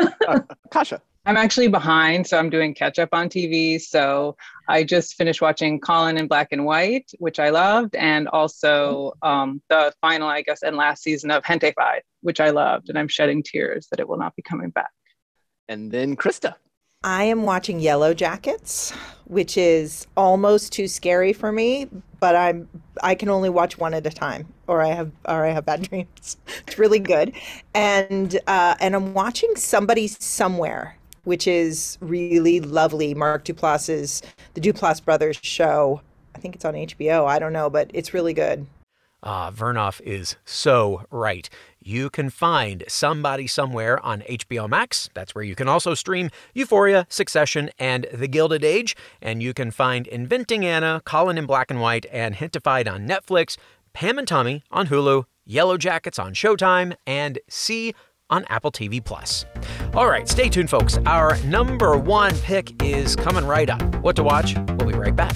Kasha. 0.72 1.02
I'm 1.26 1.38
actually 1.38 1.68
behind, 1.68 2.26
so 2.26 2.40
I'm 2.40 2.50
doing 2.50 2.74
catch 2.74 2.98
up 2.98 3.10
on 3.12 3.30
TV. 3.30 3.80
So 3.80 4.36
I 4.68 4.84
just 4.84 5.16
finished 5.16 5.42
watching 5.42 5.80
Colin 5.80 6.18
in 6.18 6.28
Black 6.28 6.48
and 6.52 6.66
White, 6.66 7.12
which 7.20 7.40
I 7.40 7.50
loved, 7.50 7.96
and 7.96 8.28
also 8.30 9.14
um, 9.22 9.62
the 9.70 9.94
final, 10.02 10.28
I 10.28 10.42
guess, 10.42 10.64
and 10.64 10.76
last 10.76 11.04
season 11.04 11.30
of 11.30 11.44
Hente 11.44 11.74
Five, 11.76 12.02
which 12.22 12.40
I 12.40 12.50
loved, 12.50 12.90
and 12.90 12.98
I'm 12.98 13.10
shedding 13.10 13.44
tears 13.44 13.88
that 13.92 14.00
it 14.00 14.08
will 14.08 14.18
not 14.18 14.36
be 14.36 14.42
coming 14.42 14.70
back. 14.70 14.90
And 15.68 15.92
then 15.92 16.16
Krista. 16.16 16.56
I 17.04 17.24
am 17.24 17.44
watching 17.44 17.80
Yellow 17.80 18.14
Jackets, 18.14 18.92
which 19.26 19.58
is 19.58 20.06
almost 20.18 20.74
too 20.74 20.90
scary 20.90 21.32
for 21.32 21.50
me, 21.50 21.88
but 22.20 22.36
I'm 22.36 22.68
I 23.02 23.16
can 23.16 23.30
only 23.30 23.50
watch 23.50 23.78
one 23.78 23.94
at 23.94 24.06
a 24.06 24.10
time, 24.10 24.54
or 24.68 24.82
I 24.82 24.90
have 24.90 25.10
or 25.26 25.46
I 25.46 25.52
have 25.52 25.66
bad 25.66 25.84
dreams. 25.90 26.36
It's 26.68 26.78
really 26.78 27.00
good, 27.00 27.34
and 27.74 28.38
uh, 28.48 28.76
and 28.82 28.96
I'm 28.96 29.14
watching 29.14 29.56
Somebody 29.56 30.08
Somewhere, 30.08 30.98
which 31.24 31.48
is 31.48 31.98
really 32.02 32.60
lovely. 32.60 33.14
Mark 33.14 33.46
Duplass's 33.46 34.22
the 34.56 34.62
Duplass 34.62 35.04
Brothers 35.04 35.40
show. 35.42 36.02
I 36.36 36.40
think 36.40 36.54
it's 36.54 36.66
on 36.66 36.74
HBO. 36.74 37.26
I 37.26 37.40
don't 37.40 37.54
know, 37.54 37.70
but 37.70 37.90
it's 37.94 38.14
really 38.14 38.34
good. 38.34 38.68
Ah, 39.24 39.52
Vernoff 39.52 40.02
is 40.02 40.36
so 40.44 41.06
right. 41.12 41.50
You 41.90 42.12
can 42.12 42.30
find 42.30 42.84
Somebody 42.88 43.48
Somewhere 43.48 44.00
on 44.06 44.22
HBO 44.30 44.70
Max. 44.70 45.10
That's 45.16 45.34
where 45.34 45.44
you 45.44 45.56
can 45.56 45.68
also 45.68 45.96
stream 45.96 46.30
Euphoria, 46.54 47.08
Succession, 47.10 47.72
and 47.80 48.06
The 48.14 48.28
Gilded 48.28 48.64
Age. 48.64 48.96
And 49.24 49.42
you 49.42 49.56
can 49.56 49.72
find 49.72 50.06
Inventing 50.06 50.64
Anna, 50.64 51.02
Colin 51.04 51.40
in 51.40 51.48
Black 51.48 51.72
and 51.72 51.82
White, 51.82 52.06
and 52.12 52.36
Hintified 52.36 52.88
on 52.88 53.08
Netflix, 53.08 53.58
Pam 53.94 54.20
and 54.20 54.28
Tommy 54.28 54.64
on 54.70 54.90
Hulu, 54.90 55.24
Yellow 55.46 55.78
Jackets 55.78 56.20
on 56.20 56.36
Showtime, 56.36 56.96
and 57.08 57.40
See 57.50 57.96
on 58.30 58.46
Apple 58.50 58.72
TV 58.72 59.04
Plus. 59.04 59.46
All 59.96 60.08
right, 60.08 60.30
stay 60.30 60.48
tuned, 60.48 60.70
folks. 60.70 61.00
Our 61.08 61.42
number 61.42 61.98
one 61.98 62.38
pick 62.42 62.84
is 62.84 63.16
coming 63.16 63.46
right 63.46 63.68
up. 63.68 63.82
What 64.04 64.16
to 64.18 64.24
watch? 64.24 64.54
We'll 64.78 64.90
be 64.90 64.94
right 64.94 65.16
back. 65.16 65.36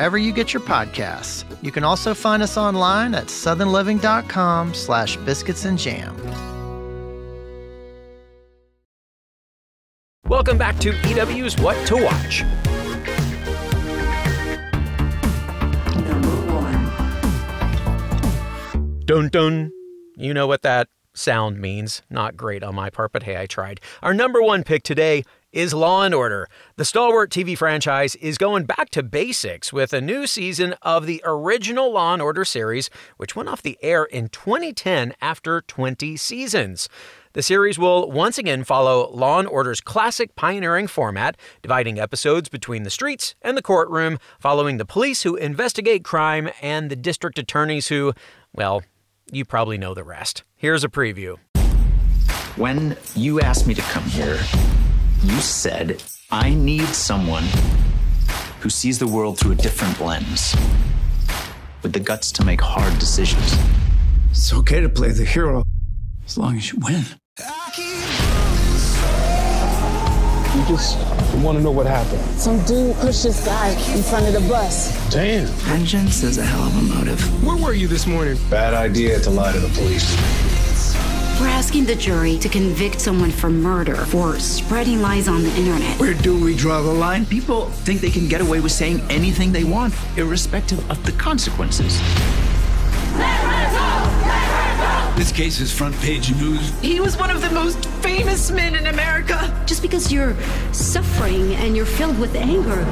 you 0.17 0.33
get 0.33 0.53
your 0.53 0.61
podcasts. 0.63 1.43
You 1.61 1.71
can 1.71 1.83
also 1.83 2.13
find 2.13 2.41
us 2.41 2.57
online 2.57 3.13
at 3.13 3.25
southernliving.com 3.25 4.73
slash 4.73 5.17
biscuits 5.17 5.65
and 5.65 5.77
jam. 5.77 6.15
Welcome 10.27 10.57
back 10.57 10.79
to 10.79 10.93
EW's 11.03 11.57
What 11.59 11.75
to 11.87 11.97
Watch. 11.97 12.43
Number 15.93 16.35
one. 16.51 16.89
Dun 19.05 19.29
dun. 19.29 19.71
You 20.15 20.33
know 20.33 20.47
what 20.47 20.61
that 20.61 20.87
sound 21.13 21.59
means. 21.59 22.01
Not 22.09 22.37
great 22.37 22.63
on 22.63 22.75
my 22.75 22.89
part, 22.89 23.11
but 23.11 23.23
hey, 23.23 23.37
I 23.37 23.45
tried. 23.45 23.81
Our 24.01 24.13
number 24.13 24.41
one 24.41 24.63
pick 24.63 24.83
today 24.83 25.23
is 25.51 25.73
Law 25.73 26.03
and 26.03 26.13
Order. 26.13 26.47
The 26.77 26.85
stalwart 26.85 27.29
TV 27.29 27.57
franchise 27.57 28.15
is 28.15 28.37
going 28.37 28.65
back 28.65 28.89
to 28.91 29.03
basics 29.03 29.73
with 29.73 29.93
a 29.93 30.01
new 30.01 30.25
season 30.25 30.75
of 30.81 31.05
the 31.05 31.21
original 31.25 31.91
Law 31.91 32.13
and 32.13 32.21
Order 32.21 32.45
series, 32.45 32.89
which 33.17 33.35
went 33.35 33.49
off 33.49 33.61
the 33.61 33.77
air 33.81 34.05
in 34.05 34.29
2010 34.29 35.13
after 35.21 35.61
20 35.61 36.15
seasons. 36.17 36.87
The 37.33 37.41
series 37.41 37.79
will 37.79 38.11
once 38.11 38.37
again 38.37 38.63
follow 38.63 39.09
Law 39.11 39.39
and 39.39 39.47
Order's 39.47 39.81
classic 39.81 40.35
pioneering 40.35 40.87
format, 40.87 41.37
dividing 41.61 41.99
episodes 41.99 42.49
between 42.49 42.83
the 42.83 42.89
streets 42.89 43.35
and 43.41 43.57
the 43.57 43.61
courtroom, 43.61 44.19
following 44.39 44.77
the 44.77 44.85
police 44.85 45.23
who 45.23 45.35
investigate 45.35 46.03
crime 46.03 46.49
and 46.61 46.89
the 46.89 46.95
district 46.95 47.39
attorneys 47.39 47.87
who, 47.87 48.13
well, 48.53 48.83
you 49.31 49.45
probably 49.45 49.77
know 49.77 49.93
the 49.93 50.03
rest. 50.03 50.43
Here's 50.55 50.83
a 50.83 50.89
preview. 50.89 51.37
When 52.57 52.97
you 53.15 53.39
asked 53.39 53.65
me 53.65 53.73
to 53.73 53.81
come 53.81 54.03
here, 54.03 54.37
you 55.23 55.39
said, 55.39 56.03
I 56.31 56.53
need 56.53 56.87
someone 56.87 57.43
who 58.61 58.69
sees 58.69 58.97
the 58.99 59.07
world 59.07 59.37
through 59.37 59.51
a 59.51 59.55
different 59.55 59.99
lens, 59.99 60.55
with 61.83 61.93
the 61.93 61.99
guts 61.99 62.31
to 62.33 62.45
make 62.45 62.61
hard 62.61 62.97
decisions. 62.99 63.55
It's 64.31 64.51
okay 64.53 64.81
to 64.81 64.89
play 64.89 65.11
the 65.11 65.25
hero 65.25 65.63
as 66.25 66.37
long 66.37 66.57
as 66.57 66.71
you 66.71 66.79
win. 66.79 67.05
You 70.55 70.67
just 70.67 70.97
want 71.37 71.57
to 71.57 71.63
know 71.63 71.71
what 71.71 71.85
happened. 71.85 72.21
Some 72.39 72.63
dude 72.65 72.95
pushed 72.97 73.23
this 73.23 73.45
guy 73.45 73.69
in 73.95 74.03
front 74.03 74.27
of 74.27 74.33
the 74.33 74.47
bus. 74.49 74.91
Damn. 75.11 75.45
Vengeance 75.45 76.23
is 76.23 76.37
a 76.37 76.43
hell 76.43 76.63
of 76.63 76.77
a 76.77 76.95
motive. 76.95 77.43
Where 77.45 77.57
were 77.57 77.73
you 77.73 77.87
this 77.87 78.05
morning? 78.07 78.37
Bad 78.49 78.73
idea 78.73 79.19
to 79.19 79.29
lie 79.29 79.53
to 79.53 79.59
the 79.59 79.69
police. 79.69 80.15
We're 81.41 81.47
asking 81.47 81.85
the 81.85 81.95
jury 81.95 82.37
to 82.37 82.47
convict 82.47 83.01
someone 83.01 83.31
for 83.31 83.49
murder 83.49 83.95
for 83.95 84.37
spreading 84.37 85.01
lies 85.01 85.27
on 85.27 85.41
the 85.41 85.49
internet. 85.55 85.99
Where 85.99 86.13
do 86.13 86.39
we 86.39 86.55
draw 86.55 86.83
the 86.83 86.93
line? 86.93 87.25
People 87.25 87.65
think 87.71 87.99
they 87.99 88.11
can 88.11 88.27
get 88.27 88.41
away 88.41 88.59
with 88.59 88.71
saying 88.71 89.01
anything 89.09 89.51
they 89.51 89.63
want, 89.63 89.95
irrespective 90.17 90.87
of 90.91 91.03
the 91.03 91.11
consequences. 91.13 91.99
This 95.17 95.31
case 95.31 95.59
is 95.59 95.71
front 95.71 95.95
page 95.95 96.31
news. 96.35 96.79
He 96.79 96.99
was 96.99 97.17
one 97.17 97.31
of 97.31 97.41
the 97.41 97.49
most 97.49 97.87
famous 98.03 98.51
men 98.51 98.75
in 98.75 98.85
America. 98.85 99.51
Just 99.65 99.81
because 99.81 100.11
you're 100.11 100.35
suffering 100.71 101.55
and 101.55 101.75
you're 101.75 101.87
filled 101.87 102.19
with 102.19 102.35
anger 102.35 102.85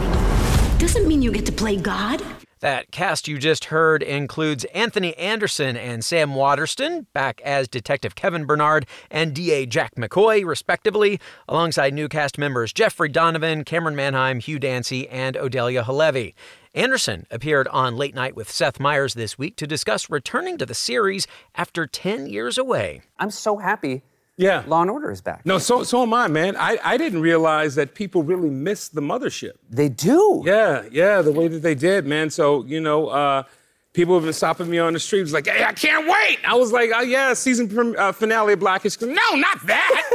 doesn't 0.80 1.10
mean 1.10 1.22
you 1.22 1.30
get 1.30 1.46
to 1.46 1.52
play 1.52 1.76
God. 1.76 2.24
That 2.62 2.90
cast 2.92 3.28
you 3.28 3.38
just 3.38 3.66
heard 3.66 4.02
includes 4.02 4.64
Anthony 4.74 5.16
Anderson 5.18 5.76
and 5.76 6.04
Sam 6.04 6.36
Waterston, 6.36 7.06
back 7.14 7.42
as 7.42 7.68
Detective 7.68 8.16
Kevin 8.16 8.46
Bernard 8.46 8.86
and 9.12 9.34
DA 9.34 9.66
Jack 9.66 9.96
McCoy, 9.96 10.46
respectively, 10.46 11.20
alongside 11.50 11.94
new 11.94 12.08
cast 12.08 12.38
members 12.38 12.72
Jeffrey 12.72 13.10
Donovan, 13.10 13.66
Camryn 13.66 13.94
Manheim, 13.94 14.40
Hugh 14.40 14.58
Dancy, 14.58 15.08
and 15.10 15.36
Odelya 15.36 15.84
Halevi. 15.84 16.34
Anderson 16.74 17.28
appeared 17.30 17.68
on 17.70 17.98
Late 17.98 18.16
Night 18.16 18.36
with 18.36 18.50
Seth 18.50 18.80
Meyers 18.80 19.16
this 19.16 19.38
week 19.38 19.58
to 19.58 19.68
discuss 19.68 20.10
returning 20.10 20.58
to 20.58 20.66
the 20.66 20.76
series 20.76 21.28
after 21.56 21.88
10 21.88 22.28
years 22.28 22.58
away. 22.58 23.02
I'm 23.18 23.32
so 23.32 23.58
happy 23.58 24.02
Yeah. 24.39 24.63
Law 24.67 24.81
and 24.81 24.89
Order 24.89 25.12
is 25.12 25.19
back. 25.19 25.46
No, 25.46 25.58
so 25.58 25.84
so 25.84 26.01
am 26.01 26.13
I, 26.13 26.29
man. 26.29 26.55
I, 26.55 26.77
I 26.81 26.96
didn't 26.96 27.22
realize 27.22 27.75
that 27.75 27.93
people 27.93 28.24
really 28.24 28.50
miss 28.50 28.88
the 28.88 29.01
mothership. 29.01 29.51
They 29.69 29.89
do. 29.89 30.43
Yeah, 30.46 30.84
yeah, 30.89 31.22
the 31.22 31.34
way 31.34 31.50
that 31.50 31.62
they 31.62 31.75
did, 31.75 32.08
man. 32.08 32.29
So, 32.29 32.63
you 32.63 32.79
know, 32.79 33.08
uh, 33.08 33.43
people 33.91 34.15
have 34.15 34.24
been 34.24 34.31
stopping 34.31 34.69
me 34.69 34.79
on 34.79 34.93
the 34.93 35.00
streets 35.00 35.34
like, 35.34 35.46
hey, 35.46 35.65
I 35.65 35.74
can't 35.74 36.08
wait. 36.08 36.39
I 36.48 36.55
was 36.55 36.72
like, 36.72 36.89
oh, 36.96 37.01
yeah, 37.01 37.34
season 37.34 37.96
uh, 37.98 38.13
finale 38.13 38.53
of 38.53 38.60
Blackish. 38.60 39.00
No, 39.01 39.12
not 39.36 39.67
that. 39.67 40.12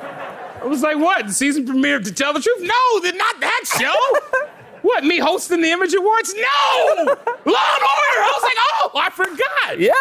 I 0.60 0.66
was 0.66 0.82
like, 0.82 0.98
what? 0.98 1.28
The 1.28 1.32
season 1.32 1.64
premiere 1.64 2.00
to 2.00 2.12
tell 2.12 2.32
the 2.32 2.40
truth? 2.40 2.60
No, 2.60 3.00
they're 3.00 3.12
not 3.12 3.38
that 3.38 3.64
show. 3.78 4.48
what, 4.82 5.04
me 5.04 5.18
hosting 5.18 5.60
the 5.60 5.70
Image 5.70 5.94
Awards? 5.94 6.34
No! 6.34 7.04
Law 7.04 7.14
and 7.14 7.46
Order! 7.46 8.18
I 8.18 8.32
was 8.34 8.42
like, 8.42 8.56
oh, 8.58 8.90
I 8.96 9.10
forgot. 9.10 9.78
Yeah. 9.78 9.92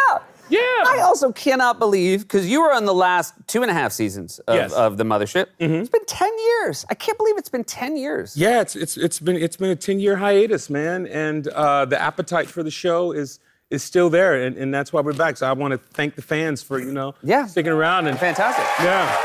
Yeah. 1.27 1.33
I 1.33 1.33
also 1.33 1.33
cannot 1.33 1.79
believe 1.79 2.21
because 2.21 2.47
you 2.49 2.61
were 2.61 2.73
on 2.73 2.85
the 2.85 2.93
last 2.93 3.33
two 3.47 3.61
and 3.61 3.69
a 3.71 3.73
half 3.73 3.91
seasons 3.91 4.39
of, 4.47 4.55
Yes. 4.55 4.73
of 4.73 4.97
the 4.97 5.03
Mothership. 5.03 5.47
It's 5.59 5.89
been 5.89 6.05
ten 6.05 6.31
years. 6.37 6.85
I 6.89 6.95
can't 6.95 7.17
believe 7.17 7.37
it's 7.37 7.49
been 7.49 7.63
ten 7.63 7.97
years. 7.97 8.35
Yeah, 8.37 8.61
it's 8.61 8.75
it's 8.75 8.97
it's 8.97 9.19
been 9.19 9.35
it's 9.35 9.57
been 9.57 9.71
a 9.71 9.75
ten 9.75 9.99
year 9.99 10.15
hiatus, 10.17 10.69
man, 10.69 11.07
and 11.07 11.47
uh, 11.49 11.85
the 11.85 11.99
appetite 12.01 12.47
for 12.47 12.63
the 12.63 12.71
show 12.71 13.11
is 13.11 13.39
is 13.69 13.83
still 13.83 14.09
there, 14.09 14.33
and, 14.45 14.55
and 14.57 14.73
that's 14.73 14.93
why 14.93 15.01
we're 15.01 15.13
back. 15.13 15.35
So 15.37 15.47
I 15.47 15.51
want 15.53 15.71
to 15.73 15.77
thank 15.77 16.15
the 16.15 16.21
fans 16.21 16.61
for 16.63 16.79
you 16.79 16.91
know 16.91 17.15
Yeah. 17.23 17.45
sticking 17.47 17.71
around 17.73 18.07
and 18.07 18.17
Fantastic. 18.19 18.65
yeah. 18.83 19.17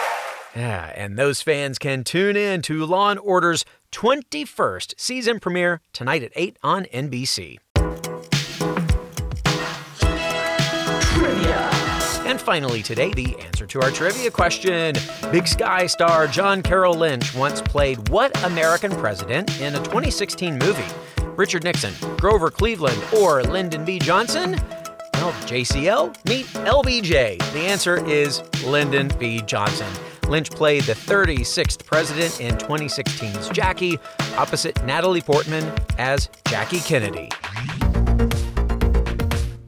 Yeah, 0.55 0.93
and 0.97 1.17
those 1.19 1.41
fans 1.41 1.79
can 1.79 2.05
tune 2.05 2.37
in 2.37 2.61
to 2.63 2.85
Law 2.85 3.11
and 3.11 3.19
Order's 3.21 3.65
21st 3.93 4.95
season 4.99 5.41
premiere 5.41 5.81
tonight 5.95 6.23
at 6.23 6.31
8 6.37 6.59
on 6.63 6.85
NBC. 6.93 7.59
And 12.33 12.41
finally, 12.41 12.83
today, 12.83 13.13
the 13.13 13.39
answer 13.41 13.67
to 13.67 13.83
our 13.83 13.91
trivia 13.91 14.31
question. 14.31 14.95
Big 15.31 15.47
Sky 15.47 15.87
star 15.87 16.27
John 16.27 16.63
Carroll 16.63 16.95
Lynch 16.95 17.35
once 17.35 17.61
played 17.61 18.09
what 18.09 18.43
American 18.43 18.91
president 18.91 19.61
in 19.61 19.75
a 19.75 19.79
2016 19.81 20.59
movie? 20.59 20.83
Richard 21.37 21.63
Nixon, 21.63 21.93
Grover 22.17 22.51
Cleveland, 22.51 22.99
or 23.15 23.43
Lyndon 23.43 23.85
B. 23.85 23.99
Johnson? 23.99 24.53
Well, 25.13 25.35
JCL, 25.45 26.25
meet 26.27 26.47
LBJ. 26.47 27.37
The 27.53 27.67
answer 27.67 28.03
is 28.09 28.43
Lyndon 28.65 29.13
B. 29.19 29.43
Johnson. 29.43 29.93
Lynch 30.27 30.49
played 30.49 30.85
the 30.85 30.95
36th 30.95 31.85
president 31.85 32.41
in 32.41 32.55
2016's 32.57 33.51
Jackie, 33.51 33.99
opposite 34.39 34.83
Natalie 34.87 35.21
Portman 35.21 35.71
as 35.99 36.31
Jackie 36.47 36.81
Kennedy. 36.81 37.29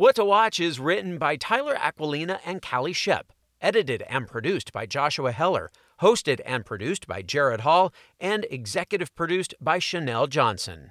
What 0.00 0.16
to 0.16 0.24
Watch 0.24 0.58
is 0.58 0.80
written 0.80 1.18
by 1.18 1.36
Tyler 1.36 1.74
Aquilina 1.74 2.40
and 2.46 2.62
Callie 2.62 2.94
Shep, 2.94 3.34
edited 3.60 4.00
and 4.08 4.26
produced 4.26 4.72
by 4.72 4.86
Joshua 4.86 5.30
Heller, 5.30 5.70
hosted 6.00 6.40
and 6.46 6.64
produced 6.64 7.06
by 7.06 7.20
Jared 7.20 7.60
Hall, 7.60 7.92
and 8.18 8.46
executive 8.50 9.14
produced 9.14 9.52
by 9.60 9.78
Chanel 9.78 10.26
Johnson. 10.26 10.88